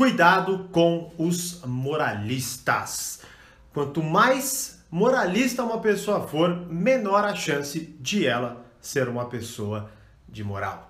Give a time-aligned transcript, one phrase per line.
[0.00, 3.20] Cuidado com os moralistas.
[3.70, 9.90] Quanto mais moralista uma pessoa for, menor a chance de ela ser uma pessoa
[10.26, 10.89] de moral.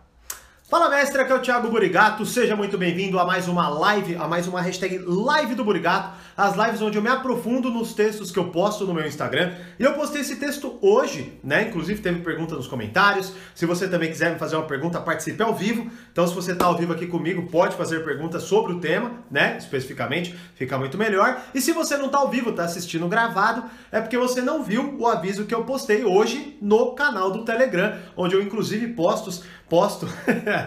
[0.70, 4.28] Fala mestre, aqui é o Thiago Burigato, seja muito bem-vindo a mais uma live, a
[4.28, 8.38] mais uma hashtag live do Burigato, as lives onde eu me aprofundo nos textos que
[8.38, 9.52] eu posto no meu Instagram.
[9.80, 11.62] E eu postei esse texto hoje, né?
[11.62, 13.32] Inclusive teve pergunta nos comentários.
[13.52, 15.90] Se você também quiser me fazer uma pergunta, participe ao vivo.
[16.12, 19.56] Então se você está ao vivo aqui comigo, pode fazer perguntas sobre o tema, né?
[19.58, 21.42] Especificamente, fica muito melhor.
[21.52, 24.96] E se você não está ao vivo, está assistindo gravado, é porque você não viu
[25.00, 30.04] o aviso que eu postei hoje no canal do Telegram, onde eu inclusive posto posto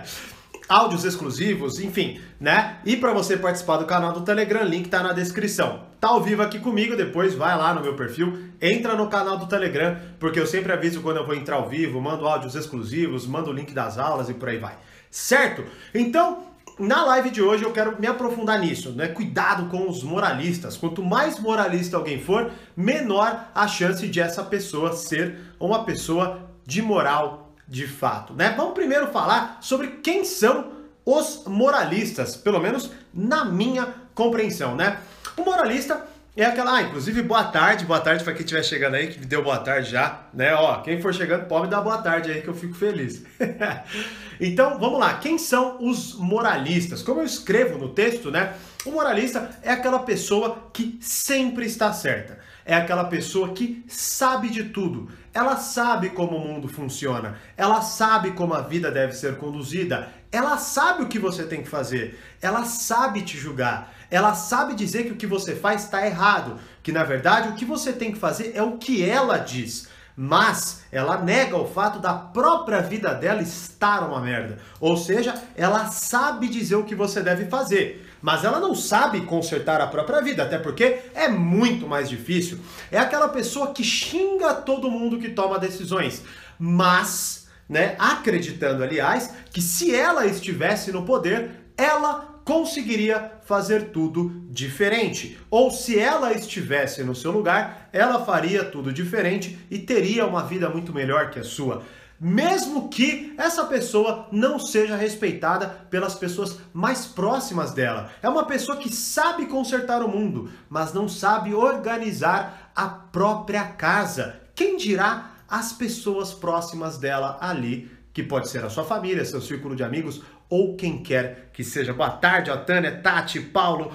[0.67, 2.77] áudios exclusivos, enfim, né?
[2.85, 5.81] E para você participar do canal do Telegram, link tá na descrição.
[5.99, 9.47] Tá ao vivo aqui comigo, depois vai lá no meu perfil, entra no canal do
[9.47, 13.49] Telegram, porque eu sempre aviso quando eu vou entrar ao vivo, mando áudios exclusivos, mando
[13.49, 14.75] o link das aulas e por aí vai.
[15.09, 15.63] Certo?
[15.93, 16.43] Então,
[16.79, 19.07] na live de hoje eu quero me aprofundar nisso, né?
[19.07, 20.75] Cuidado com os moralistas.
[20.75, 26.81] Quanto mais moralista alguém for, menor a chance de essa pessoa ser uma pessoa de
[26.81, 28.53] moral de fato, né?
[28.55, 30.71] Vamos primeiro falar sobre quem são
[31.05, 34.99] os moralistas, pelo menos na minha compreensão, né?
[35.37, 39.07] O moralista é aquela, ah, inclusive boa tarde, boa tarde para quem estiver chegando aí,
[39.07, 40.55] que me deu boa tarde já, né?
[40.55, 43.23] Ó, quem for chegando pode dar boa tarde aí que eu fico feliz.
[44.41, 47.03] então, vamos lá, quem são os moralistas?
[47.03, 48.53] Como eu escrevo no texto, né?
[48.83, 52.39] O moralista é aquela pessoa que sempre está certa.
[52.65, 55.09] É aquela pessoa que sabe de tudo.
[55.33, 57.37] Ela sabe como o mundo funciona.
[57.57, 60.09] Ela sabe como a vida deve ser conduzida.
[60.31, 62.19] Ela sabe o que você tem que fazer.
[62.41, 63.93] Ela sabe te julgar.
[64.09, 66.57] Ela sabe dizer que o que você faz está errado.
[66.81, 70.83] Que na verdade o que você tem que fazer é o que ela diz mas
[70.91, 74.59] ela nega o fato da própria vida dela estar uma merda.
[74.79, 79.81] Ou seja, ela sabe dizer o que você deve fazer, mas ela não sabe consertar
[79.81, 82.57] a própria vida, até porque é muito mais difícil.
[82.89, 86.23] É aquela pessoa que xinga todo mundo que toma decisões,
[86.57, 95.37] mas, né, acreditando, aliás, que se ela estivesse no poder, ela conseguiria fazer tudo diferente.
[95.49, 100.69] Ou se ela estivesse no seu lugar, ela faria tudo diferente e teria uma vida
[100.69, 101.83] muito melhor que a sua.
[102.23, 108.11] Mesmo que essa pessoa não seja respeitada pelas pessoas mais próximas dela.
[108.21, 114.39] É uma pessoa que sabe consertar o mundo, mas não sabe organizar a própria casa.
[114.55, 119.75] Quem dirá as pessoas próximas dela ali que pode ser a sua família, seu círculo
[119.75, 121.93] de amigos ou quem quer que seja.
[121.93, 123.91] Boa tarde, ó, Tânia, Tati, Paulo,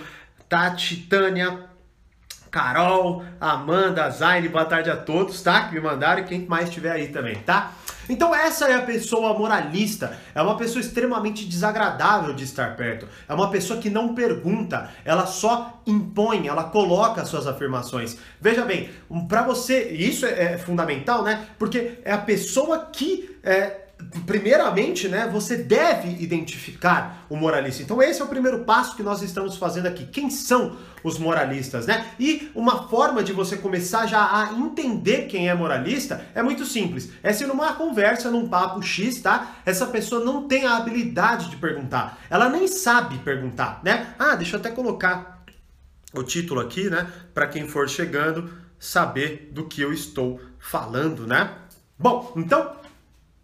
[0.47, 1.67] Tati, Tânia,
[2.51, 5.69] Carol, Amanda, Zaine, boa tarde a todos, tá?
[5.69, 7.73] Que me mandaram e quem mais estiver aí também, tá?
[8.09, 13.35] Então essa é a pessoa moralista, é uma pessoa extremamente desagradável de estar perto, é
[13.35, 18.17] uma pessoa que não pergunta, ela só impõe, ela coloca suas afirmações.
[18.41, 18.91] Veja bem,
[19.29, 21.47] para você, isso é, é, fundamental, né?
[21.59, 23.88] Porque é a pessoa que é,
[24.27, 27.83] primeiramente, né, você deve identificar o moralista.
[27.83, 30.07] Então esse é o primeiro passo que nós estamos fazendo aqui.
[30.07, 32.07] Quem são os moralistas, né?
[32.19, 37.11] E uma forma de você começar já a entender quem é moralista é muito simples.
[37.23, 39.57] É se numa conversa, num papo X, tá?
[39.65, 42.19] Essa pessoa não tem a habilidade de perguntar.
[42.29, 44.15] Ela nem sabe perguntar, né?
[44.19, 45.45] Ah, deixa eu até colocar
[46.13, 51.51] o título aqui, né, para quem for chegando saber do que eu estou falando, né?
[51.99, 52.77] Bom, então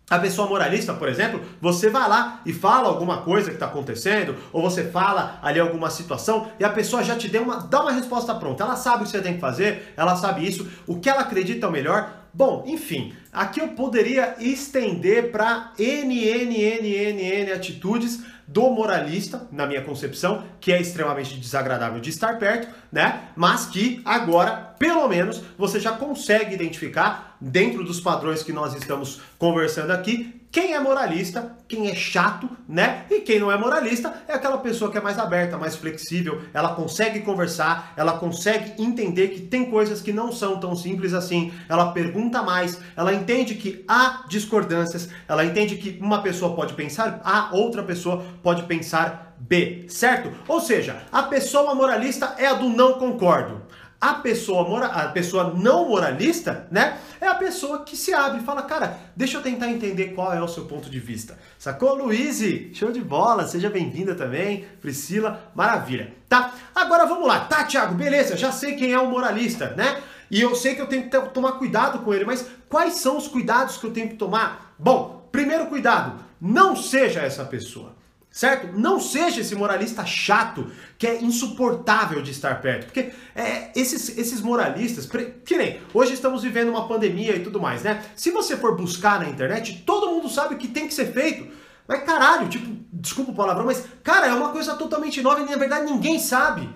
[0.09, 4.37] a pessoa moralista, por exemplo, você vai lá e fala alguma coisa que está acontecendo,
[4.53, 7.93] ou você fala ali alguma situação e a pessoa já te deu uma, dá uma
[7.93, 8.65] resposta pronta.
[8.65, 11.65] Ela sabe o que você tem que fazer, ela sabe isso, o que ela acredita
[11.65, 12.25] é o melhor.
[12.35, 19.49] Bom, enfim, aqui eu poderia estender para N, N, N, N, N atitudes do moralista,
[19.51, 23.29] na minha concepção, que é extremamente desagradável de estar perto, né?
[23.35, 29.21] Mas que agora, pelo menos, você já consegue identificar dentro dos padrões que nós estamos
[29.39, 33.05] conversando aqui, quem é moralista, quem é chato, né?
[33.11, 36.75] E quem não é moralista é aquela pessoa que é mais aberta, mais flexível, ela
[36.75, 41.93] consegue conversar, ela consegue entender que tem coisas que não são tão simples assim, ela
[41.93, 47.51] pergunta mais, ela entende que há discordâncias, ela entende que uma pessoa pode pensar A,
[47.53, 50.33] outra pessoa pode pensar B, certo?
[50.47, 53.61] Ou seja, a pessoa moralista é a do não concordo.
[54.05, 56.99] A pessoa, mora, a pessoa não moralista, né?
[57.19, 60.43] É a pessoa que se abre e fala, cara, deixa eu tentar entender qual é
[60.43, 61.39] o seu ponto de vista.
[61.59, 62.43] Sacou, Luiz?
[62.77, 64.67] Show de bola, seja bem-vinda também.
[64.79, 66.13] Priscila, maravilha.
[66.29, 66.53] Tá?
[66.75, 67.47] Agora vamos lá.
[67.47, 70.03] Tá, Thiago, beleza, já sei quem é o moralista, né?
[70.31, 73.27] E eu sei que eu tenho que tomar cuidado com ele, mas quais são os
[73.27, 74.75] cuidados que eu tenho que tomar?
[74.79, 77.97] Bom, primeiro cuidado, não seja essa pessoa.
[78.35, 78.77] Certo?
[78.77, 80.67] Não seja esse moralista chato
[80.99, 85.09] que é insuportável de estar perto, porque é, esses, esses moralistas,
[85.45, 88.03] que nem hoje estamos vivendo uma pandemia e tudo mais, né?
[88.17, 91.47] Se você for buscar na internet, todo mundo sabe o que tem que ser feito.
[91.87, 95.57] Mas caralho, tipo, desculpa o palavrão, mas cara, é uma coisa totalmente nova e na
[95.57, 96.69] verdade ninguém sabe.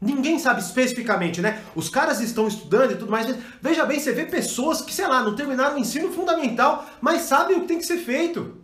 [0.00, 1.60] Ninguém sabe especificamente, né?
[1.74, 3.26] Os caras estão estudando e tudo mais.
[3.60, 7.56] Veja bem, você vê pessoas que, sei lá, não terminaram o ensino fundamental, mas sabem
[7.56, 8.59] o que tem que ser feito.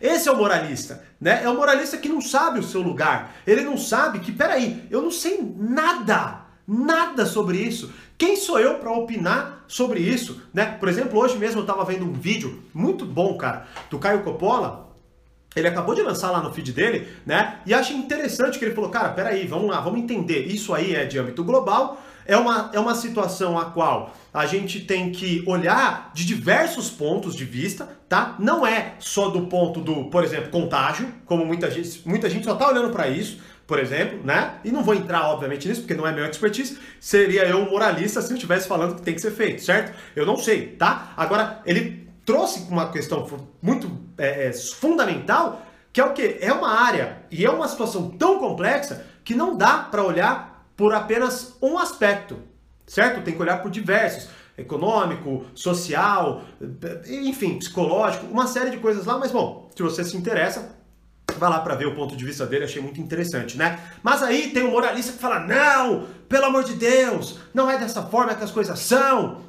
[0.00, 1.42] Esse é o moralista, né?
[1.42, 3.36] É o moralista que não sabe o seu lugar.
[3.46, 7.92] Ele não sabe que, peraí, eu não sei nada, nada sobre isso.
[8.16, 10.76] Quem sou eu para opinar sobre isso, né?
[10.78, 14.88] Por exemplo, hoje mesmo eu estava vendo um vídeo muito bom, cara, do Caio Coppola,
[15.54, 17.60] ele acabou de lançar lá no feed dele, né?
[17.66, 20.46] E achei interessante que ele falou, cara, peraí, vamos lá, vamos entender.
[20.46, 24.80] Isso aí é de âmbito global, é uma, é uma situação a qual a gente
[24.80, 28.36] tem que olhar de diversos pontos de vista, tá?
[28.38, 32.54] Não é só do ponto do, por exemplo, contágio, como muita gente, muita gente só
[32.54, 34.56] tá olhando para isso, por exemplo, né?
[34.62, 36.78] E não vou entrar, obviamente, nisso, porque não é meu expertise.
[37.00, 39.96] Seria eu um moralista se eu estivesse falando que tem que ser feito, certo?
[40.14, 41.14] Eu não sei, tá?
[41.16, 43.26] Agora, ele trouxe uma questão
[43.62, 46.36] muito é, é, fundamental, que é o que?
[46.42, 50.47] É uma área e é uma situação tão complexa que não dá para olhar
[50.78, 52.38] por apenas um aspecto,
[52.86, 53.24] certo?
[53.24, 56.42] Tem que olhar por diversos econômico, social,
[57.06, 60.76] enfim, psicológico, uma série de coisas lá, mas bom, se você se interessa,
[61.36, 63.78] vai lá para ver o ponto de vista dele, achei muito interessante, né?
[64.02, 68.02] Mas aí tem um moralista que fala: "Não, pelo amor de Deus, não é dessa
[68.02, 69.42] forma que as coisas são.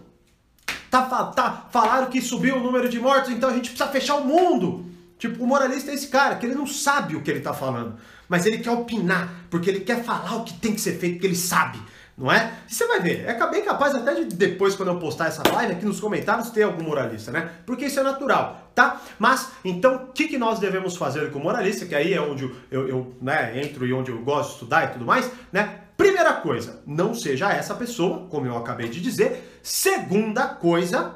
[0.92, 4.26] Tá, tá, falaram que subiu o número de mortos, então a gente precisa fechar o
[4.26, 4.86] mundo.
[5.20, 7.98] Tipo, o moralista é esse cara, que ele não sabe o que ele tá falando,
[8.30, 11.28] mas ele quer opinar, porque ele quer falar o que tem que ser feito, porque
[11.28, 11.82] ele sabe,
[12.16, 12.54] não é?
[12.70, 15.74] E você vai ver, é bem capaz até de depois, quando eu postar essa live,
[15.74, 17.50] aqui nos comentários, ter algum moralista, né?
[17.66, 19.02] Porque isso é natural, tá?
[19.18, 22.50] Mas, então, o que, que nós devemos fazer com o moralista, que aí é onde
[22.70, 25.82] eu, eu, né, entro e onde eu gosto de estudar e tudo mais, né?
[25.98, 29.60] Primeira coisa, não seja essa pessoa, como eu acabei de dizer.
[29.62, 31.16] Segunda coisa,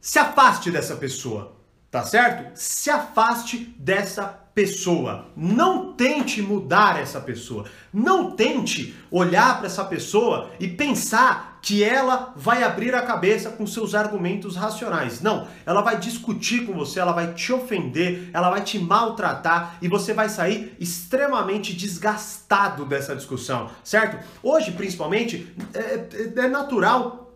[0.00, 1.57] se afaste dessa pessoa,
[1.90, 2.58] tá certo?
[2.58, 5.26] Se afaste dessa pessoa.
[5.36, 7.66] Não tente mudar essa pessoa.
[7.92, 13.64] Não tente olhar para essa pessoa e pensar que ela vai abrir a cabeça com
[13.68, 15.20] seus argumentos racionais.
[15.20, 19.86] Não, ela vai discutir com você, ela vai te ofender, ela vai te maltratar e
[19.86, 24.24] você vai sair extremamente desgastado dessa discussão, certo?
[24.42, 27.27] Hoje, principalmente, é, é natural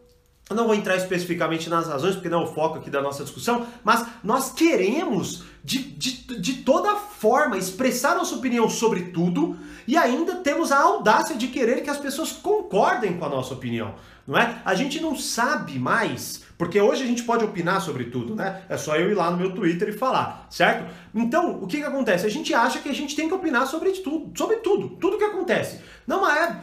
[0.51, 3.23] eu não vou entrar especificamente nas razões, porque não é o foco aqui da nossa
[3.23, 9.57] discussão, mas nós queremos, de, de, de toda forma, expressar nossa opinião sobre tudo
[9.87, 13.95] e ainda temos a audácia de querer que as pessoas concordem com a nossa opinião,
[14.27, 14.61] não é?
[14.65, 18.63] A gente não sabe mais, porque hoje a gente pode opinar sobre tudo, né?
[18.69, 20.93] É só eu ir lá no meu Twitter e falar, certo?
[21.15, 22.27] Então, o que que acontece?
[22.27, 25.25] A gente acha que a gente tem que opinar sobre tudo, sobre tudo, tudo que
[25.25, 25.81] acontece.
[26.07, 26.61] Não é,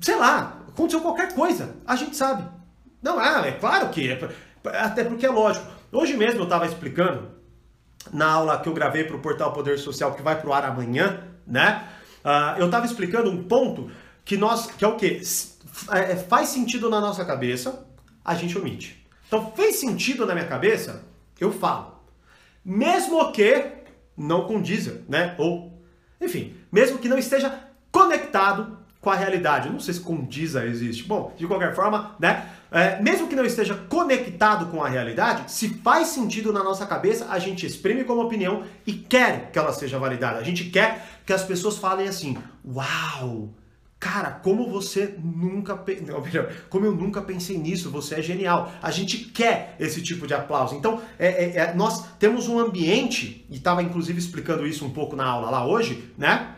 [0.00, 2.59] sei lá, aconteceu qualquer coisa, a gente sabe.
[3.02, 4.28] Não, é, é claro que é.
[4.64, 5.66] Até porque é lógico.
[5.92, 7.30] Hoje mesmo eu estava explicando,
[8.12, 10.64] na aula que eu gravei para o Portal Poder Social, que vai para o ar
[10.64, 11.88] amanhã, né?
[12.24, 13.90] Uh, eu estava explicando um ponto
[14.24, 15.20] que nós, que é o quê?
[15.90, 17.86] É, faz sentido na nossa cabeça,
[18.24, 19.06] a gente omite.
[19.26, 21.04] Então, fez sentido na minha cabeça,
[21.38, 22.00] eu falo.
[22.64, 23.72] Mesmo que
[24.16, 25.34] não condiza, né?
[25.38, 25.72] Ou,
[26.20, 27.58] enfim, mesmo que não esteja
[27.90, 29.70] conectado com a realidade.
[29.70, 31.04] não sei se condiza existe.
[31.04, 32.48] Bom, de qualquer forma, né?
[32.72, 37.26] É, mesmo que não esteja conectado com a realidade, se faz sentido na nossa cabeça,
[37.28, 40.38] a gente exprime como opinião e quer que ela seja validada.
[40.38, 43.50] A gente quer que as pessoas falem assim: Uau!
[44.00, 45.76] Cara, como você nunca.
[45.76, 46.00] Pe...
[46.06, 48.72] Não, melhor, como eu nunca pensei nisso, você é genial.
[48.80, 50.74] A gente quer esse tipo de aplauso.
[50.74, 55.14] Então, é, é, é nós temos um ambiente, e estava inclusive explicando isso um pouco
[55.14, 56.54] na aula lá hoje, né?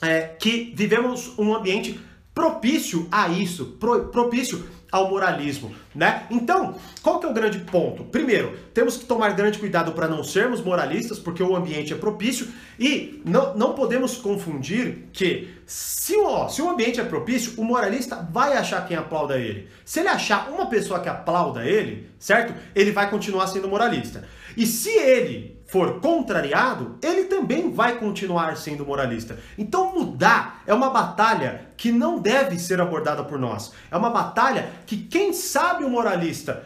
[0.00, 2.00] É, que vivemos um ambiente
[2.34, 6.24] propício a isso, pro, propício ao moralismo, né?
[6.30, 8.04] Então, qual que é o grande ponto?
[8.04, 12.48] Primeiro, temos que tomar grande cuidado para não sermos moralistas, porque o ambiente é propício
[12.78, 18.28] e não, não podemos confundir que se o, se o ambiente é propício, o moralista
[18.32, 19.68] vai achar quem aplauda ele.
[19.84, 22.52] Se ele achar uma pessoa que aplauda ele, certo?
[22.74, 24.24] Ele vai continuar sendo moralista.
[24.56, 29.38] E se ele for contrariado, ele também vai continuar sendo moralista.
[29.56, 33.72] Então mudar é uma batalha que não deve ser abordada por nós.
[33.88, 36.64] É uma batalha que quem sabe o moralista,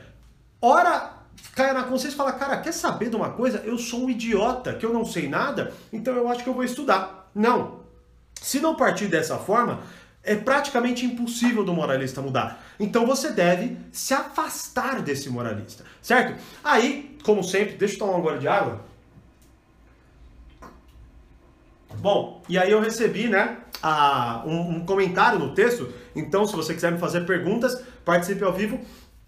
[0.61, 1.13] ora
[1.55, 3.59] cai na consciência e fala, cara, quer saber de uma coisa?
[3.59, 6.65] Eu sou um idiota, que eu não sei nada, então eu acho que eu vou
[6.65, 7.31] estudar.
[7.35, 7.81] Não.
[8.41, 9.81] Se não partir dessa forma,
[10.23, 12.65] é praticamente impossível do moralista mudar.
[12.81, 16.43] Então você deve se afastar desse moralista, certo?
[16.65, 18.94] Aí, como sempre, deixa eu tomar um gole de água.
[22.05, 25.91] Bom, e aí eu recebi, né, a, um, um comentário no texto.
[26.15, 28.79] Então, se você quiser me fazer perguntas, participe ao vivo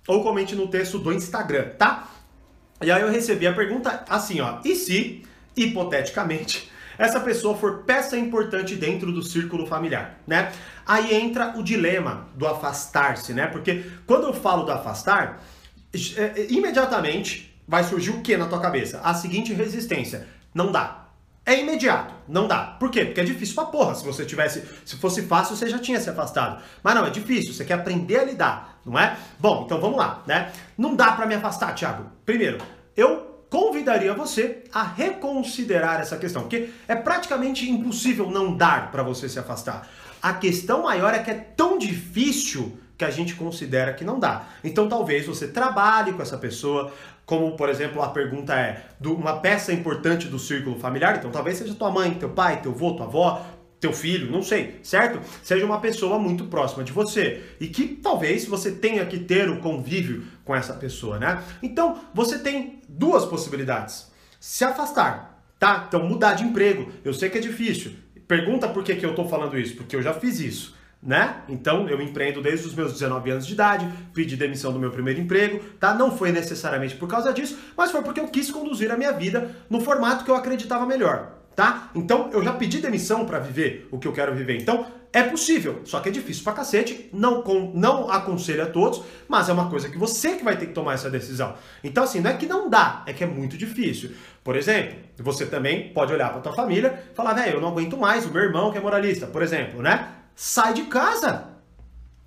[0.07, 2.07] ou comente no texto do Instagram, tá?
[2.83, 4.59] E aí eu recebi a pergunta assim, ó.
[4.63, 5.23] E se,
[5.57, 10.53] hipoteticamente, essa pessoa for peça importante dentro do círculo familiar, né?
[10.85, 13.47] Aí entra o dilema do afastar-se, né?
[13.47, 15.43] Porque quando eu falo do afastar,
[15.95, 19.01] é, é, imediatamente vai surgir o que na tua cabeça?
[19.03, 21.07] A seguinte resistência: não dá.
[21.47, 22.59] É imediato, não dá.
[22.79, 23.05] Por quê?
[23.05, 23.95] Porque é difícil pra porra.
[23.95, 26.63] Se você tivesse, se fosse fácil, você já tinha se afastado.
[26.83, 29.17] Mas não, é difícil, você quer aprender a lidar, não é?
[29.39, 30.53] Bom, então vamos lá, né?
[30.77, 32.07] Não dá para me afastar, Thiago.
[32.25, 32.59] Primeiro,
[32.97, 39.29] eu convidaria você a reconsiderar essa questão, porque é praticamente impossível não dar para você
[39.29, 39.89] se afastar.
[40.21, 44.47] A questão maior é que é tão difícil que a gente considera que não dá.
[44.65, 46.93] Então talvez você trabalhe com essa pessoa,
[47.27, 51.75] como por exemplo a pergunta é uma peça importante do círculo familiar, então talvez seja
[51.75, 53.45] tua mãe, teu pai, teu avô, tua avó,
[53.81, 55.21] teu filho, não sei, certo?
[55.43, 59.59] Seja uma pessoa muito próxima de você e que talvez você tenha que ter o
[59.61, 61.43] convívio com essa pessoa, né?
[61.63, 64.11] Então, você tem duas possibilidades.
[64.41, 65.85] Se afastar, tá?
[65.87, 66.91] Então, mudar de emprego.
[67.05, 67.93] Eu sei que é difícil.
[68.27, 71.43] Pergunta por que, que eu tô falando isso, porque eu já fiz isso né?
[71.49, 75.21] Então eu empreendo desde os meus 19 anos de idade, pedi demissão do meu primeiro
[75.21, 75.95] emprego, tá?
[75.95, 79.55] Não foi necessariamente por causa disso, mas foi porque eu quis conduzir a minha vida
[79.71, 81.91] no formato que eu acreditava melhor, tá?
[81.95, 84.61] Então eu já pedi demissão para viver o que eu quero viver.
[84.61, 89.03] Então é possível, só que é difícil pra cacete, não, com, não aconselho a todos,
[89.27, 91.55] mas é uma coisa que você que vai ter que tomar essa decisão.
[91.83, 94.11] Então assim, não é que não dá, é que é muito difícil.
[94.43, 97.97] Por exemplo, você também pode olhar para tua família e falar, velho, eu não aguento
[97.97, 100.16] mais o meu irmão que é moralista, por exemplo, né?
[100.37, 101.57] Sai de casa.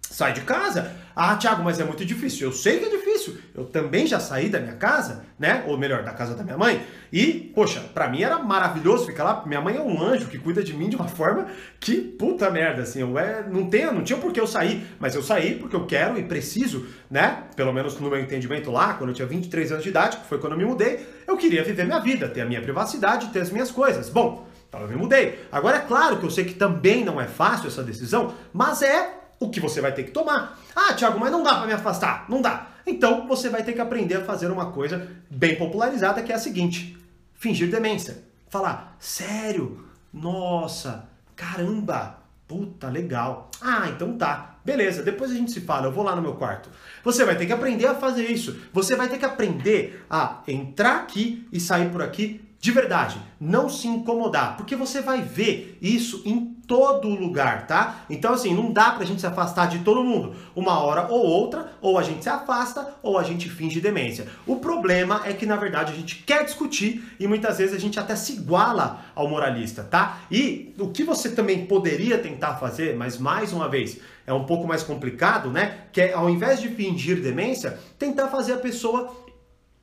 [0.01, 0.91] Sai de casa.
[1.15, 2.47] Ah, Thiago, mas é muito difícil.
[2.47, 3.37] Eu sei que é difícil.
[3.53, 5.63] Eu também já saí da minha casa, né?
[5.67, 6.81] Ou melhor, da casa da minha mãe.
[7.13, 9.43] E, poxa, para mim era maravilhoso ficar lá.
[9.45, 11.47] Minha mãe é um anjo que cuida de mim de uma forma
[11.79, 14.83] que, puta merda, assim, eu é, não, tenho, não tinha por que eu sair.
[14.99, 17.43] Mas eu saí porque eu quero e preciso, né?
[17.55, 20.39] Pelo menos no meu entendimento lá, quando eu tinha 23 anos de idade, que foi
[20.39, 23.51] quando eu me mudei, eu queria viver minha vida, ter a minha privacidade, ter as
[23.51, 24.09] minhas coisas.
[24.09, 25.45] Bom, então eu me mudei.
[25.51, 29.19] Agora é claro que eu sei que também não é fácil essa decisão, mas é
[29.39, 30.59] o que você vai ter que tomar.
[30.75, 32.25] Ah, Thiago, mas não dá para me afastar.
[32.29, 32.67] Não dá.
[32.85, 36.39] Então você vai ter que aprender a fazer uma coisa bem popularizada que é a
[36.39, 36.97] seguinte:
[37.33, 38.23] fingir demência.
[38.47, 39.85] Falar, sério?
[40.13, 43.49] Nossa, caramba, puta, legal.
[43.61, 44.57] Ah, então tá.
[44.63, 46.69] Beleza, depois a gente se fala, eu vou lá no meu quarto.
[47.03, 48.59] Você vai ter que aprender a fazer isso.
[48.71, 53.69] Você vai ter que aprender a entrar aqui e sair por aqui de verdade, não
[53.69, 58.01] se incomodar, porque você vai ver isso em todo lugar, tá?
[58.09, 60.35] Então, assim, não dá pra gente se afastar de todo mundo.
[60.53, 64.27] Uma hora ou outra, ou a gente se afasta, ou a gente finge demência.
[64.45, 67.97] O problema é que, na verdade, a gente quer discutir e muitas vezes a gente
[67.97, 70.19] até se iguala ao moralista, tá?
[70.29, 74.67] E o que você também poderia tentar fazer, mas mais uma vez, é um pouco
[74.67, 75.85] mais complicado, né?
[75.93, 79.28] Que é, ao invés de fingir demência, tentar fazer a pessoa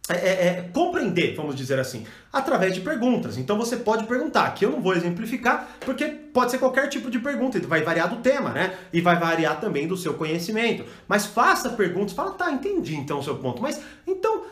[0.09, 3.37] é, é, é, compreender, vamos dizer assim, através de perguntas.
[3.37, 7.19] Então você pode perguntar, que eu não vou exemplificar, porque pode ser qualquer tipo de
[7.19, 8.77] pergunta, vai variar do tema, né?
[8.93, 10.85] E vai variar também do seu conhecimento.
[11.09, 13.61] Mas faça perguntas, fala, tá, entendi então o seu ponto.
[13.61, 14.45] Mas então,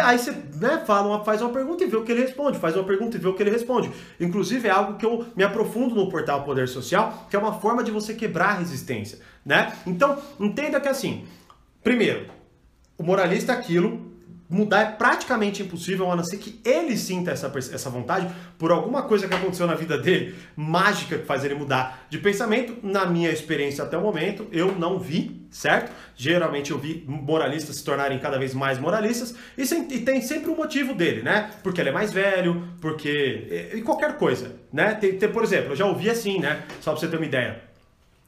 [0.00, 2.76] aí você né, fala uma, faz uma pergunta e vê o que ele responde, faz
[2.76, 3.90] uma pergunta e vê o que ele responde.
[4.20, 7.82] Inclusive é algo que eu me aprofundo no portal Poder Social, que é uma forma
[7.82, 9.72] de você quebrar a resistência, né?
[9.84, 11.26] Então, entenda que assim,
[11.82, 12.26] primeiro,
[12.96, 14.09] o moralista é aquilo
[14.50, 18.28] mudar é praticamente impossível, a não ser que ele sinta essa, essa vontade
[18.58, 22.76] por alguma coisa que aconteceu na vida dele, mágica, que faz ele mudar de pensamento.
[22.82, 25.92] Na minha experiência até o momento, eu não vi, certo?
[26.16, 30.50] Geralmente eu vi moralistas se tornarem cada vez mais moralistas e, sem, e tem sempre
[30.50, 31.50] um motivo dele, né?
[31.62, 33.70] Porque ele é mais velho, porque.
[33.74, 34.94] e qualquer coisa, né?
[34.94, 36.64] Tem, tem, por exemplo, eu já ouvi assim, né?
[36.80, 37.69] Só pra você ter uma ideia.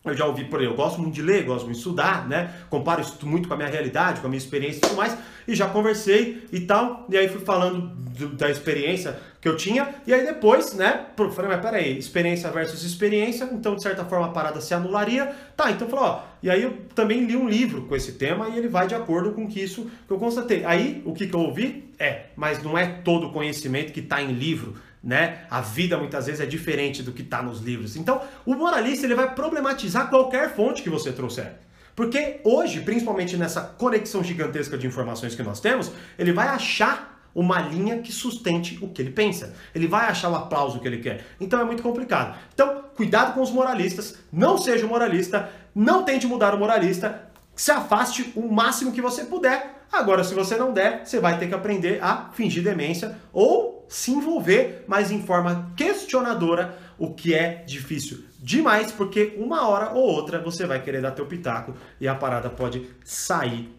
[0.04, 2.52] Eu já ouvi por aí, eu gosto muito de ler, gosto muito de estudar, né?
[2.68, 5.16] Comparo isso muito com a minha realidade, com a minha experiência e tudo mais.
[5.47, 7.06] E já conversei e tal.
[7.09, 9.94] E aí fui falando do, da experiência que eu tinha.
[10.04, 11.06] E aí depois, né?
[11.16, 13.49] Falei, mas peraí, experiência versus experiência.
[13.52, 15.32] Então, de certa forma, a parada se anularia.
[15.56, 16.23] Tá, então falou, ó.
[16.42, 19.30] E aí eu também li um livro com esse tema e ele vai de acordo
[19.30, 20.64] com que isso que eu constatei.
[20.64, 21.92] Aí, o que, que eu ouvi?
[21.97, 25.44] É, mas não é todo conhecimento que está em livro né?
[25.50, 27.97] A vida muitas vezes é diferente do que está nos livros.
[27.97, 31.54] Então, o moralista ele vai problematizar qualquer fonte que você trouxer.
[31.94, 37.61] Porque hoje, principalmente nessa conexão gigantesca de informações que nós temos, ele vai achar uma
[37.61, 39.54] linha que sustente o que ele pensa.
[39.75, 41.25] Ele vai achar o aplauso que ele quer.
[41.40, 42.38] Então é muito complicado.
[42.54, 47.71] Então, cuidado com os moralistas, não seja um moralista, não tente mudar o moralista, se
[47.71, 49.82] afaste o máximo que você puder.
[49.90, 54.11] Agora, se você não der, você vai ter que aprender a fingir demência ou se
[54.11, 60.40] envolver, mas em forma questionadora, o que é difícil demais, porque uma hora ou outra
[60.40, 63.70] você vai querer dar teu pitaco e a parada pode sair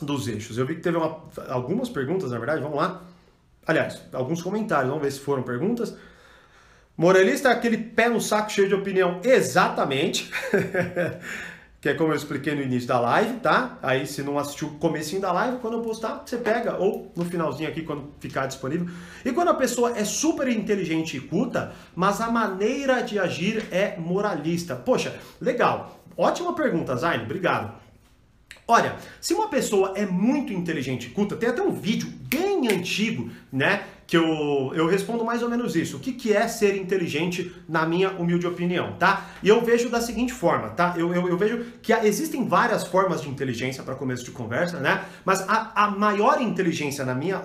[0.00, 0.58] dos eixos.
[0.58, 3.02] Eu vi que teve uma, algumas perguntas, na verdade, vamos lá.
[3.66, 5.96] Aliás, alguns comentários, vamos ver se foram perguntas.
[6.94, 9.22] Moralista é aquele pé no saco cheio de opinião.
[9.24, 10.30] Exatamente.
[11.80, 13.78] que é como eu expliquei no início da live, tá?
[13.82, 17.24] Aí se não assistiu o comecinho da live, quando eu postar, você pega, ou no
[17.24, 18.86] finalzinho aqui, quando ficar disponível.
[19.24, 23.96] E quando a pessoa é super inteligente e culta, mas a maneira de agir é
[23.96, 24.76] moralista.
[24.76, 26.04] Poxa, legal.
[26.16, 27.72] Ótima pergunta, Zayn, obrigado.
[28.70, 33.28] Olha, se uma pessoa é muito inteligente e culta, tem até um vídeo bem antigo,
[33.52, 33.82] né?
[34.06, 35.96] Que eu, eu respondo mais ou menos isso.
[35.96, 39.28] O que, que é ser inteligente, na minha humilde opinião, tá?
[39.42, 40.94] E eu vejo da seguinte forma, tá?
[40.96, 45.04] Eu, eu, eu vejo que existem várias formas de inteligência para começo de conversa, né?
[45.24, 47.42] Mas a, a maior inteligência, na minha,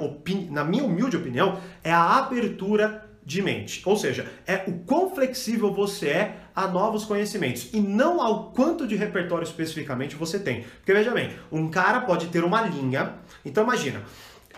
[0.51, 3.81] na minha humilde opinião, é a abertura de mente.
[3.83, 8.87] Ou seja, é o quão flexível você é a novos conhecimentos e não ao quanto
[8.87, 10.63] de repertório especificamente você tem.
[10.63, 14.01] Porque veja bem, um cara pode ter uma linha, então imagina,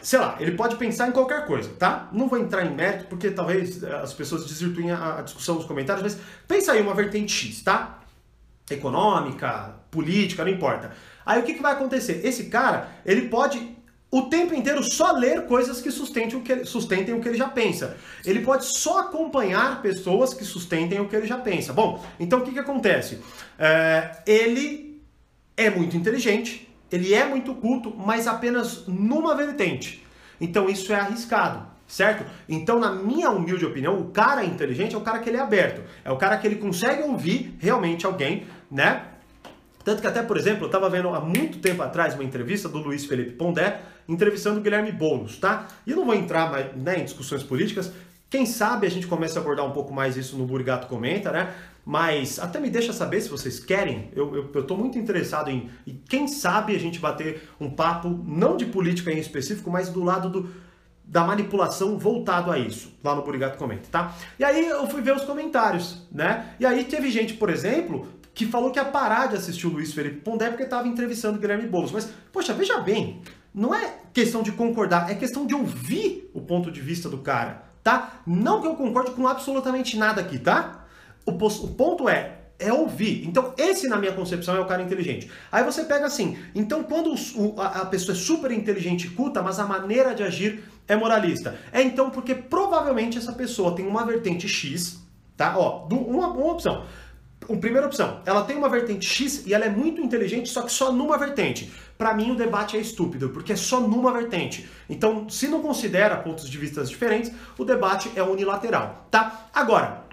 [0.01, 2.09] sei lá, ele pode pensar em qualquer coisa, tá?
[2.11, 6.03] Não vou entrar em mérito porque talvez eh, as pessoas desvirtuem a discussão nos comentários,
[6.03, 7.99] mas pensa aí uma vertente X, tá?
[8.69, 10.91] Econômica, política, não importa.
[11.25, 12.21] Aí o que, que vai acontecer?
[12.23, 13.76] Esse cara, ele pode
[14.09, 17.37] o tempo inteiro só ler coisas que sustentem o que, ele, sustentem o que ele
[17.37, 17.97] já pensa.
[18.25, 21.73] Ele pode só acompanhar pessoas que sustentem o que ele já pensa.
[21.73, 23.19] Bom, então o que, que acontece?
[23.59, 25.01] É, ele
[25.57, 30.05] é muito inteligente, ele é muito culto, mas apenas numa vertente.
[30.39, 32.23] Então isso é arriscado, certo?
[32.47, 35.81] Então, na minha humilde opinião, o cara inteligente é o cara que ele é aberto,
[36.05, 39.03] é o cara que ele consegue ouvir realmente alguém, né?
[39.83, 42.77] Tanto que até, por exemplo, eu estava vendo há muito tempo atrás uma entrevista do
[42.77, 45.67] Luiz Felipe Pondé entrevistando o Guilherme Boulos, tá?
[45.85, 47.91] E eu não vou entrar né, em discussões políticas,
[48.29, 51.53] quem sabe a gente começa a abordar um pouco mais isso no Burgato Comenta, né?
[51.85, 54.11] Mas até me deixa saber se vocês querem.
[54.13, 55.69] Eu, eu, muito interessado em.
[55.85, 60.03] E quem sabe a gente bater um papo, não de política em específico, mas do
[60.03, 60.49] lado do,
[61.05, 64.13] da manipulação voltado a isso, lá no Burigato Comenta, tá?
[64.37, 66.53] E aí eu fui ver os comentários, né?
[66.59, 68.05] E aí teve gente, por exemplo,
[68.37, 71.41] que falou que ia parar de assistir o Luiz Felipe Pondé porque estava entrevistando o
[71.41, 71.91] Guilherme Boulos.
[71.91, 73.19] Mas, poxa, veja bem,
[73.51, 77.63] não é questão de concordar, é questão de ouvir o ponto de vista do cara,
[77.83, 78.21] tá?
[78.27, 80.85] Não que eu concorde com absolutamente nada aqui, tá?
[81.25, 83.27] O, o ponto é, é ouvir.
[83.27, 85.31] Então, esse, na minha concepção, é o cara inteligente.
[85.51, 89.41] Aí você pega assim, então quando o, a, a, pessoa é super inteligente e culta,
[89.41, 91.57] mas a maneira de agir é moralista.
[91.71, 94.99] É então porque provavelmente essa pessoa tem uma vertente X,
[95.35, 95.57] tá?
[95.57, 96.85] Ó, uma, uma opção.
[97.47, 100.71] Uma primeira opção, ela tem uma vertente X e ela é muito inteligente, só que
[100.71, 101.71] só numa vertente.
[101.97, 104.69] Para mim, o debate é estúpido, porque é só numa vertente.
[104.89, 109.47] Então, se não considera pontos de vista diferentes, o debate é unilateral, tá?
[109.53, 110.03] Agora,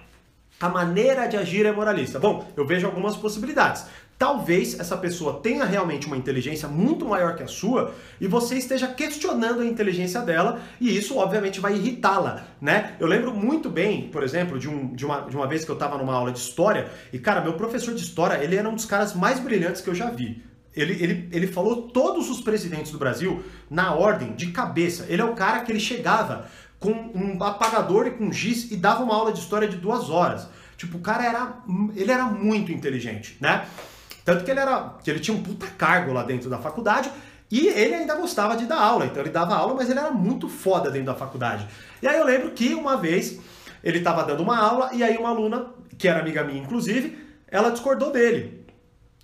[0.61, 2.19] a maneira de agir é moralista.
[2.19, 3.85] Bom, eu vejo algumas possibilidades.
[4.19, 8.87] Talvez essa pessoa tenha realmente uma inteligência muito maior que a sua e você esteja
[8.87, 12.95] questionando a inteligência dela e isso obviamente vai irritá-la, né?
[13.01, 15.75] Eu lembro muito bem, por exemplo, de, um, de, uma, de uma vez que eu
[15.75, 18.85] estava numa aula de história e, cara, meu professor de história, ele era um dos
[18.85, 20.43] caras mais brilhantes que eu já vi.
[20.77, 25.07] Ele, ele, ele falou todos os presidentes do Brasil na ordem, de cabeça.
[25.09, 26.47] Ele é o cara que ele chegava
[26.79, 30.49] com um apagador e com giz e dava uma aula de história de duas horas.
[30.77, 31.59] Tipo, o cara era,
[31.95, 33.67] ele era muito inteligente, né?
[34.25, 37.11] Tanto que ele era, que ele tinha um puta cargo lá dentro da faculdade
[37.51, 39.05] e ele ainda gostava de dar aula.
[39.07, 41.67] Então ele dava aula, mas ele era muito foda dentro da faculdade.
[42.03, 43.39] E aí eu lembro que uma vez
[43.83, 45.67] ele estava dando uma aula e aí uma aluna,
[45.99, 48.67] que era amiga minha inclusive, ela discordou dele.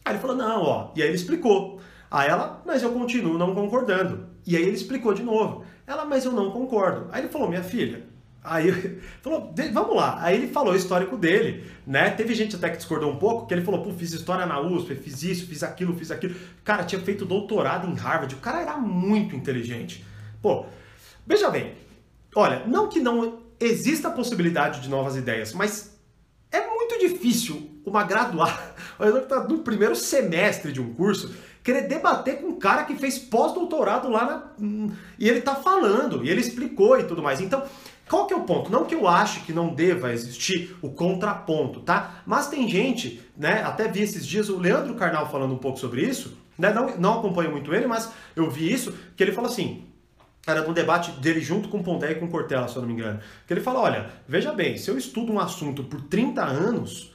[0.04, 0.92] Aí ele falou: "Não, ó".
[0.94, 1.80] E aí ele explicou.
[2.10, 4.28] Aí ela: "Mas eu continuo não concordando".
[4.46, 5.64] E aí ele explicou de novo.
[5.86, 7.08] Ela: "Mas eu não concordo".
[7.10, 8.04] Aí ele falou: "Minha filha,
[8.42, 10.18] Aí falou, vamos lá.
[10.22, 12.10] Aí ele falou o histórico dele, né?
[12.10, 14.94] Teve gente até que discordou um pouco, que ele falou, pô, fiz história na USP,
[14.94, 16.34] fiz isso, fiz aquilo, fiz aquilo.
[16.64, 20.04] Cara, tinha feito doutorado em Harvard, o cara era muito inteligente.
[20.40, 20.64] Pô,
[21.26, 21.74] veja bem,
[22.34, 25.98] olha, não que não exista a possibilidade de novas ideias, mas
[26.50, 28.74] é muito difícil uma graduada,
[29.28, 34.08] tá no primeiro semestre de um curso, querer debater com um cara que fez pós-doutorado
[34.08, 34.64] lá na.
[34.64, 37.40] Hum, e ele tá falando, e ele explicou e tudo mais.
[37.40, 37.62] Então,
[38.08, 38.72] qual que é o ponto?
[38.72, 42.22] Não que eu ache que não deva existir o contraponto, tá?
[42.26, 43.62] Mas tem gente, né?
[43.62, 46.72] Até vi esses dias o Leandro Carnal falando um pouco sobre isso, né?
[46.72, 49.86] Não, não acompanho muito ele, mas eu vi isso, que ele falou assim,
[50.46, 53.20] era um debate dele junto com Pondé e com Cortella, se eu não me engano.
[53.46, 57.14] Que ele fala: olha, veja bem, se eu estudo um assunto por 30 anos,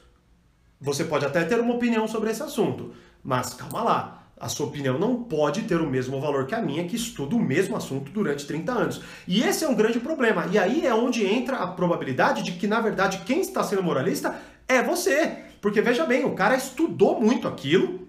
[0.79, 4.24] você pode até ter uma opinião sobre esse assunto, mas calma lá.
[4.39, 7.39] A sua opinião não pode ter o mesmo valor que a minha, que estuda o
[7.39, 9.01] mesmo assunto durante 30 anos.
[9.27, 10.47] E esse é um grande problema.
[10.51, 14.35] E aí é onde entra a probabilidade de que, na verdade, quem está sendo moralista
[14.67, 15.37] é você.
[15.61, 18.07] Porque veja bem, o cara estudou muito aquilo,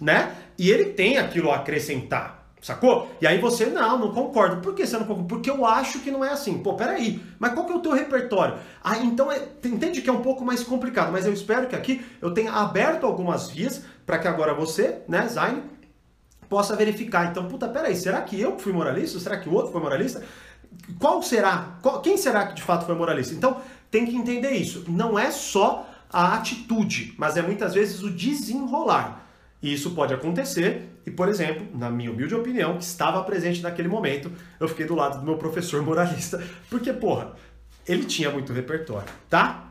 [0.00, 0.34] né?
[0.58, 2.35] E ele tem aquilo a acrescentar.
[2.66, 3.08] Sacou?
[3.20, 4.60] E aí você, não, não concordo.
[4.60, 5.28] Por que você não concorda?
[5.28, 6.58] Porque eu acho que não é assim.
[6.58, 8.58] Pô, peraí, mas qual que é o teu repertório?
[8.82, 12.04] Ah, então é, entende que é um pouco mais complicado, mas eu espero que aqui
[12.20, 15.62] eu tenha aberto algumas vias para que agora você, né, Zayn,
[16.48, 17.30] possa verificar.
[17.30, 19.20] Então, puta, peraí, será que eu fui moralista?
[19.20, 20.24] Será que o outro foi moralista?
[20.98, 21.78] Qual será?
[21.80, 23.32] Qual, quem será que de fato foi moralista?
[23.32, 23.58] Então,
[23.92, 24.84] tem que entender isso.
[24.88, 29.24] Não é só a atitude, mas é muitas vezes o desenrolar.
[29.62, 33.88] E isso pode acontecer, e por exemplo, na minha humilde opinião, que estava presente naquele
[33.88, 37.32] momento, eu fiquei do lado do meu professor moralista, porque, porra,
[37.86, 39.66] ele tinha muito repertório, tá?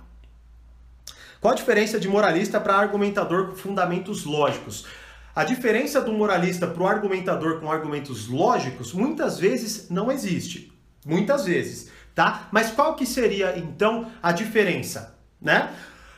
[1.40, 4.88] Qual a diferença de moralista para argumentador com fundamentos lógicos?
[5.36, 10.72] A diferença do moralista para o argumentador com argumentos lógicos muitas vezes não existe.
[11.06, 12.48] Muitas vezes, tá?
[12.52, 15.72] Mas qual que seria então a diferença, né?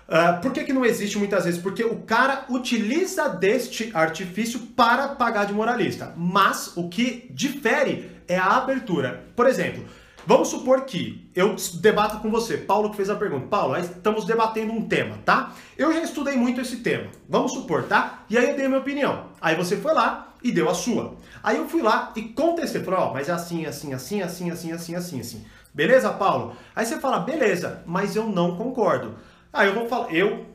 [0.08, 1.60] Uh, por que, que não existe muitas vezes?
[1.60, 6.13] Porque o cara utiliza deste artifício para pagar de moralista.
[6.15, 9.26] Mas o que difere é a abertura.
[9.36, 9.84] Por exemplo,
[10.26, 13.48] vamos supor que eu debato com você, Paulo que fez a pergunta.
[13.48, 15.54] Paulo, estamos debatendo um tema, tá?
[15.78, 17.08] Eu já estudei muito esse tema.
[17.28, 18.24] Vamos supor, tá?
[18.30, 19.26] E aí eu dei a minha opinião.
[19.41, 21.17] Aí você foi lá e deu a sua.
[21.43, 22.82] Aí eu fui lá e contestei.
[22.82, 25.46] Falei, ó, oh, mas é assim, assim, assim, assim, assim, assim, assim, assim.
[25.74, 26.56] Beleza, Paulo?
[26.76, 29.15] Aí você fala, beleza, mas eu não concordo.
[29.51, 30.45] Aí eu vou falar, eu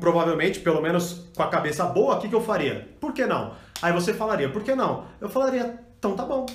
[0.00, 2.88] provavelmente, pelo menos com a cabeça boa, o que, que eu faria?
[3.00, 3.54] Por que não?
[3.82, 5.04] Aí você falaria, por que não?
[5.20, 6.46] Eu falaria, então tá bom.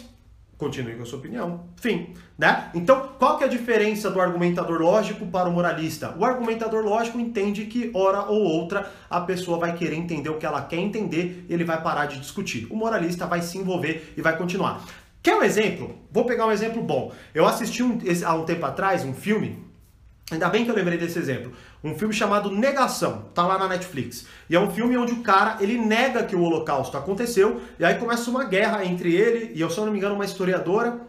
[0.58, 1.66] Continue com a sua opinião.
[1.76, 2.70] Fim, né?
[2.74, 6.16] Então, qual que é a diferença do argumentador lógico para o moralista?
[6.18, 10.46] O argumentador lógico entende que hora ou outra a pessoa vai querer entender o que
[10.46, 12.68] ela quer entender, ele vai parar de discutir.
[12.70, 14.86] O moralista vai se envolver e vai continuar.
[15.22, 15.96] Quer um exemplo?
[16.12, 17.12] Vou pegar um exemplo bom.
[17.34, 19.73] Eu assisti um, há um tempo atrás um filme
[20.32, 21.52] Ainda bem que eu lembrei desse exemplo.
[21.84, 24.26] Um filme chamado Negação, tá lá na Netflix.
[24.50, 27.96] E é um filme onde o cara, ele nega que o holocausto aconteceu, e aí
[27.96, 31.02] começa uma guerra entre ele e, se eu não me engano, uma historiadora.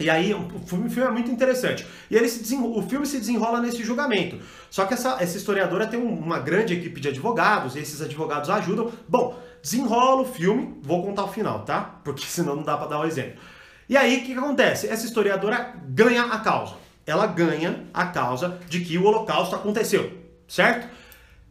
[0.00, 1.84] E aí, o filme, o filme é muito interessante.
[2.08, 4.38] E ele se o filme se desenrola nesse julgamento.
[4.70, 8.92] Só que essa, essa historiadora tem uma grande equipe de advogados, e esses advogados ajudam.
[9.08, 12.00] Bom, desenrola o filme, vou contar o final, tá?
[12.04, 13.40] Porque senão não dá para dar o um exemplo.
[13.88, 14.86] E aí, o que, que acontece?
[14.86, 20.12] Essa historiadora ganha a causa ela ganha a causa de que o holocausto aconteceu,
[20.46, 20.84] certo?
[20.86, 20.90] O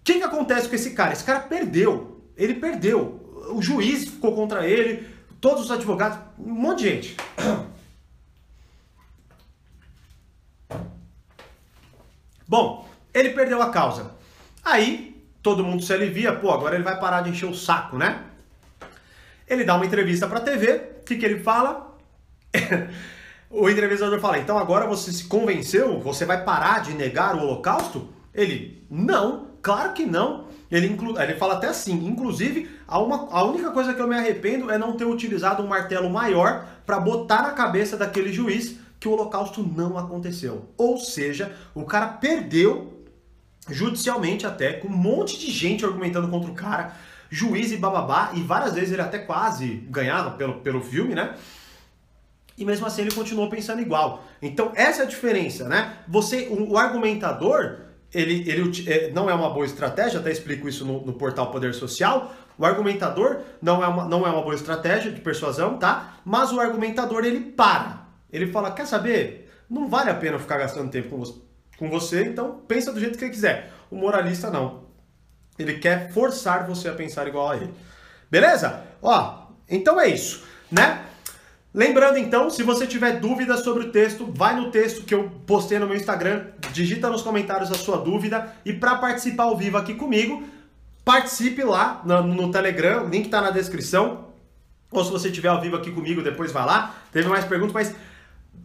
[0.03, 1.13] que, que acontece com esse cara?
[1.13, 2.21] Esse cara perdeu.
[2.37, 3.47] Ele perdeu.
[3.49, 5.07] O juiz ficou contra ele,
[5.41, 7.17] todos os advogados, um monte de gente.
[12.47, 14.11] Bom, ele perdeu a causa.
[14.63, 18.21] Aí, todo mundo se alivia, pô, agora ele vai parar de encher o saco, né?
[19.47, 21.97] Ele dá uma entrevista pra TV, o que, que ele fala?
[23.49, 25.99] O entrevistador fala: então agora você se convenceu?
[26.01, 28.09] Você vai parar de negar o Holocausto?
[28.33, 30.47] Ele: não, claro que não.
[30.69, 31.19] Ele, inclu...
[31.19, 33.29] ele fala até assim: inclusive, a, uma...
[33.31, 36.99] a única coisa que eu me arrependo é não ter utilizado um martelo maior para
[36.99, 40.69] botar na cabeça daquele juiz que o Holocausto não aconteceu.
[40.77, 43.05] Ou seja, o cara perdeu
[43.69, 46.95] judicialmente até, com um monte de gente argumentando contra o cara,
[47.29, 51.35] juiz e bababá, e várias vezes ele até quase ganhava pelo, pelo filme, né?
[52.57, 54.23] E mesmo assim ele continuou pensando igual.
[54.41, 55.99] Então essa é a diferença, né?
[56.07, 57.81] Você, o, o argumentador,
[58.13, 61.73] ele, ele é, não é uma boa estratégia, até explico isso no, no, portal Poder
[61.75, 62.33] Social.
[62.57, 66.15] O argumentador não é, uma, não é uma boa estratégia de persuasão, tá?
[66.25, 68.07] Mas o argumentador ele para.
[68.31, 69.51] Ele fala: quer saber?
[69.69, 71.33] Não vale a pena ficar gastando tempo com você,
[71.77, 73.71] com você, então pensa do jeito que ele quiser.
[73.91, 74.87] O moralista não.
[75.59, 77.73] Ele quer forçar você a pensar igual a ele.
[78.31, 78.83] Beleza?
[79.01, 81.05] Ó, então é isso, né?
[81.77, 85.77] Lembrando então, se você tiver dúvidas sobre o texto, vai no texto que eu postei
[85.77, 89.93] no meu Instagram, digita nos comentários a sua dúvida e para participar ao vivo aqui
[89.93, 90.43] comigo,
[91.05, 94.25] participe lá no, no Telegram, o link está na descrição.
[94.89, 96.95] Ou se você estiver ao vivo aqui comigo, depois vai lá.
[97.11, 97.95] Teve mais perguntas, mas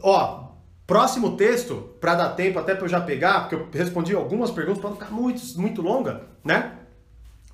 [0.01, 0.45] ó,
[0.87, 4.81] próximo texto, para dar tempo até para eu já pegar, porque eu respondi algumas perguntas
[4.81, 6.79] para não ficar muito, muito longa, né?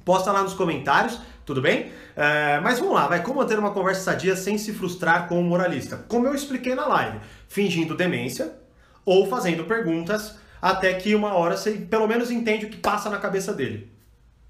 [0.05, 1.19] Posta lá nos comentários,
[1.49, 1.91] tudo bem?
[2.15, 5.43] É, mas vamos lá, vai como manter uma conversa sadia sem se frustrar com o
[5.43, 5.97] moralista?
[6.07, 8.53] Como eu expliquei na live, fingindo demência
[9.03, 13.17] ou fazendo perguntas até que uma hora você pelo menos entende o que passa na
[13.17, 13.91] cabeça dele.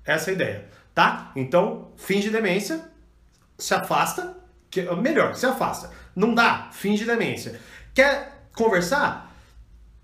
[0.05, 1.31] Essa é a ideia, tá?
[1.37, 2.81] Então, finge demência,
[3.57, 4.37] se afasta,
[4.69, 5.91] que, melhor, se afasta.
[6.17, 7.61] Não dá, finge demência.
[7.95, 9.28] Quer conversar?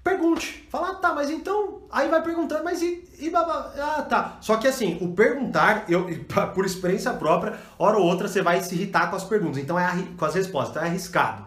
[0.05, 0.69] Pergunte.
[0.71, 1.83] Fala, ah, tá, mas então.
[1.91, 3.73] Aí vai perguntando, mas e, e babá?
[3.79, 4.37] Ah, tá.
[4.41, 6.07] Só que assim, o perguntar, eu,
[6.55, 9.59] por experiência própria, hora ou outra você vai se irritar com as perguntas.
[9.59, 11.47] Então é com as respostas, então é arriscado.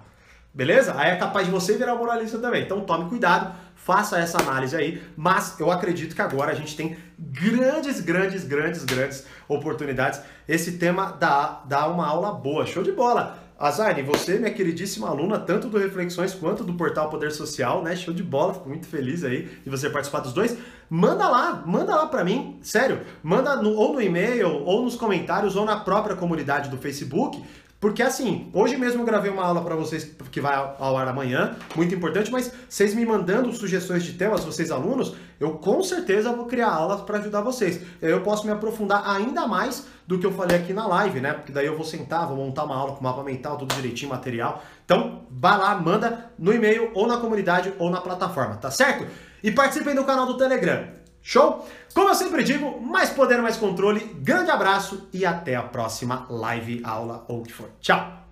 [0.53, 0.95] Beleza?
[0.97, 2.63] Aí é capaz de você virar moralista também.
[2.63, 5.03] Então tome cuidado, faça essa análise aí.
[5.15, 10.19] Mas eu acredito que agora a gente tem grandes, grandes, grandes, grandes oportunidades.
[10.47, 12.65] Esse tema dá, dá uma aula boa.
[12.65, 13.46] Show de bola!
[13.59, 17.95] Azarne, você, minha queridíssima aluna, tanto do Reflexões quanto do Portal Poder Social, né?
[17.95, 20.55] Show de bola, fico muito feliz aí de você participar dos dois.
[20.87, 23.01] Manda lá, manda lá para mim, sério.
[23.23, 27.43] Manda no, ou no e-mail, ou nos comentários, ou na própria comunidade do Facebook.
[27.79, 31.55] Porque assim, hoje mesmo eu gravei uma aula para vocês que vai ao ar amanhã,
[31.75, 36.45] muito importante, mas vocês me mandando sugestões de temas, vocês alunos, eu com certeza vou
[36.45, 37.79] criar aulas para ajudar vocês.
[38.01, 41.33] Eu posso me aprofundar ainda mais do que eu falei aqui na live, né?
[41.33, 44.63] Porque daí eu vou sentar, vou montar uma aula com mapa mental, tudo direitinho, material.
[44.83, 49.05] Então, vá lá, manda no e-mail, ou na comunidade, ou na plataforma, tá certo?
[49.43, 50.96] E participem do canal do Telegram.
[51.27, 51.67] Show?
[51.93, 53.99] Como eu sempre digo, mais poder, mais controle.
[54.21, 57.69] Grande abraço e até a próxima live, aula ou o que for.
[57.81, 58.26] Tchau!